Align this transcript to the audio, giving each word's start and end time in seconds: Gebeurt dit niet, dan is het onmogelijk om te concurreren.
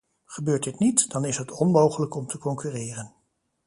Gebeurt 0.25 0.63
dit 0.63 0.79
niet, 0.79 1.09
dan 1.11 1.25
is 1.25 1.37
het 1.37 1.51
onmogelijk 1.51 2.15
om 2.15 2.27
te 2.27 2.37
concurreren. 2.37 3.13